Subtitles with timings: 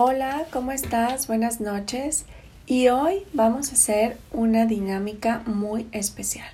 [0.00, 1.26] Hola, ¿cómo estás?
[1.26, 2.24] Buenas noches.
[2.66, 6.46] Y hoy vamos a hacer una dinámica muy especial.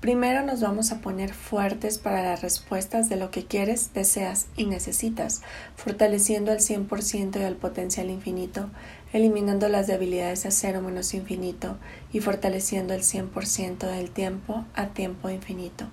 [0.00, 4.66] Primero nos vamos a poner fuertes para las respuestas de lo que quieres, deseas y
[4.66, 5.42] necesitas,
[5.76, 8.68] fortaleciendo al 100% y al potencial infinito,
[9.12, 11.76] eliminando las debilidades a cero menos infinito
[12.12, 15.84] y fortaleciendo el 100% del tiempo a tiempo infinito.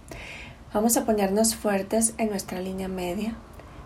[0.73, 3.35] Vamos a ponernos fuertes en nuestra línea media,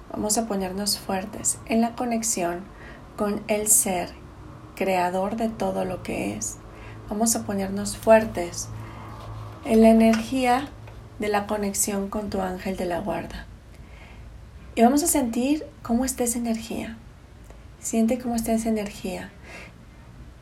[0.09, 2.78] vamos a ponernos fuertes en la conexión
[3.19, 4.07] con el ser
[4.77, 6.55] creador de todo lo que es.
[7.09, 8.69] Vamos a ponernos fuertes
[9.65, 10.69] en la energía
[11.19, 13.45] de la conexión con tu ángel de la guarda.
[14.73, 16.95] Y vamos a sentir cómo está esa energía.
[17.81, 19.31] Siente cómo está esa energía.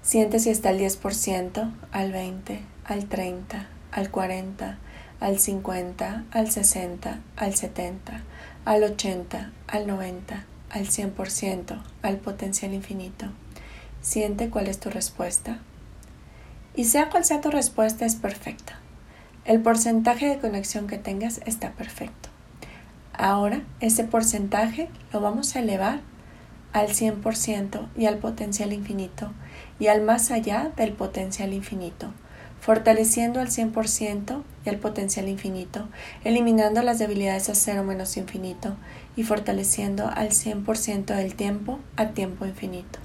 [0.04, 4.78] Siente si está al 10%, al 20%, al 30%, al 40%,
[5.20, 8.22] al 50%, al 60%, al 70%,
[8.66, 13.28] al 80%, al 90% al 100%, al potencial infinito.
[14.02, 15.60] Siente cuál es tu respuesta.
[16.76, 18.80] Y sea cual sea tu respuesta, es perfecta.
[19.46, 22.30] El porcentaje de conexión que tengas está perfecto.
[23.14, 26.02] Ahora, ese porcentaje lo vamos a elevar
[26.74, 29.32] al 100% y al potencial infinito
[29.80, 32.14] y al más allá del potencial infinito
[32.60, 35.88] fortaleciendo al 100% el potencial infinito,
[36.24, 38.76] eliminando las debilidades a cero menos infinito
[39.16, 43.00] y fortaleciendo al 100% del tiempo a tiempo infinito.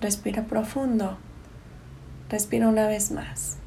[0.00, 1.18] Respira profundo.
[2.28, 3.58] Respira una vez más.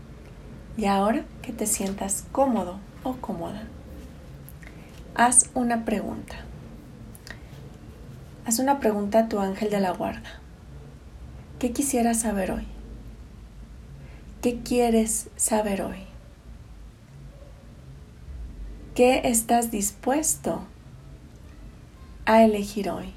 [0.77, 3.63] Y ahora que te sientas cómodo o cómoda,
[5.13, 6.35] haz una pregunta.
[8.45, 10.41] Haz una pregunta a tu ángel de la guarda.
[11.59, 12.74] ¿Qué quisieras saber hoy?
[14.45, 16.03] ¿Qué quieres saber hoy?
[18.93, 20.67] ¿Qué estás dispuesto
[22.27, 23.11] a elegir hoy?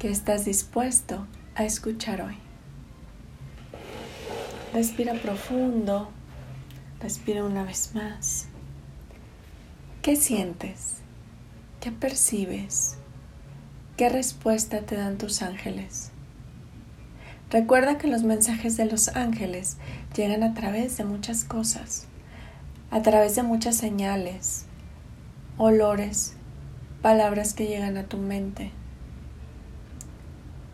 [0.00, 2.34] ¿Qué estás dispuesto a escuchar hoy?
[4.74, 6.10] Respira profundo,
[6.98, 8.48] respira una vez más.
[10.02, 10.96] ¿Qué sientes?
[11.80, 12.96] ¿Qué percibes?
[13.96, 16.10] ¿Qué respuesta te dan tus ángeles?
[17.52, 19.76] Recuerda que los mensajes de los ángeles
[20.16, 22.06] llegan a través de muchas cosas,
[22.90, 24.64] a través de muchas señales,
[25.58, 26.32] olores,
[27.02, 28.70] palabras que llegan a tu mente,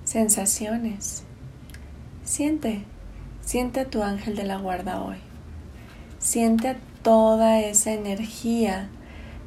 [0.04, 1.24] sensaciones.
[2.22, 2.84] Siente,
[3.40, 5.16] siente a tu ángel de la guarda hoy.
[6.20, 8.88] Siente toda esa energía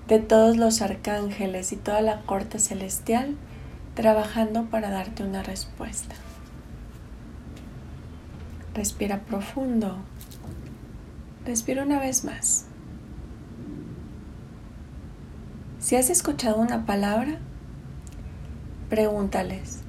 [0.09, 3.37] de todos los arcángeles y toda la corte celestial
[3.95, 6.15] trabajando para darte una respuesta.
[8.73, 9.97] Respira profundo.
[11.45, 12.67] Respira una vez más.
[15.79, 17.39] Si has escuchado una palabra,
[18.89, 19.81] pregúntales,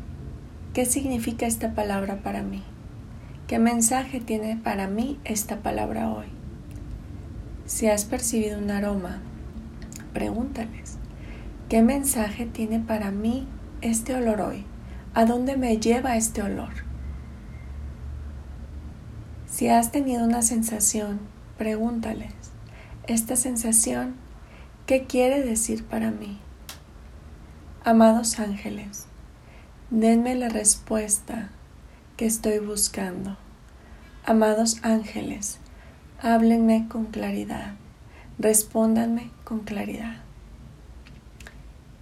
[0.72, 2.65] ¿qué significa esta palabra para mí?
[3.47, 6.26] ¿Qué mensaje tiene para mí esta palabra hoy?
[7.66, 9.21] Si has percibido un aroma,
[10.12, 10.98] pregúntales,
[11.69, 13.47] ¿qué mensaje tiene para mí
[13.81, 14.65] este olor hoy?
[15.15, 16.91] ¿A dónde me lleva este olor?
[19.62, 21.20] Si has tenido una sensación,
[21.56, 22.32] pregúntales,
[23.06, 24.16] ¿esta sensación
[24.86, 26.40] qué quiere decir para mí?
[27.84, 29.06] Amados ángeles,
[29.88, 31.50] denme la respuesta
[32.16, 33.36] que estoy buscando.
[34.24, 35.60] Amados ángeles,
[36.20, 37.76] háblenme con claridad,
[38.40, 40.16] respóndanme con claridad.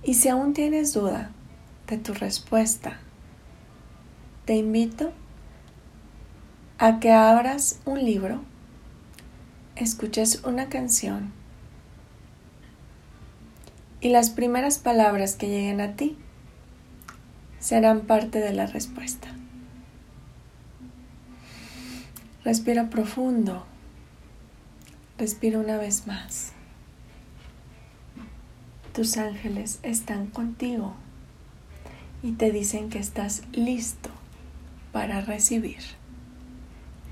[0.03, 1.31] Y si aún tienes duda
[1.89, 3.01] de tu respuesta,
[4.47, 5.13] te invito
[6.83, 8.41] a que abras un libro,
[9.77, 11.31] escuches una canción
[14.01, 16.17] y las primeras palabras que lleguen a ti
[17.59, 19.29] serán parte de la respuesta.
[22.45, 23.67] Respira profundo.
[25.19, 26.53] Respira una vez más.
[28.95, 30.95] Tus ángeles están contigo
[32.23, 34.09] y te dicen que estás listo
[34.93, 36.00] para recibir.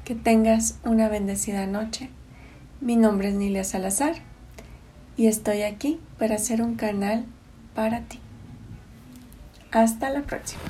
[0.09, 2.09] Que tengas una bendecida noche.
[2.81, 4.15] Mi nombre es Nilia Salazar
[5.19, 7.27] y estoy aquí para hacer un canal
[7.75, 8.19] para ti.
[9.71, 10.63] Hasta la próxima.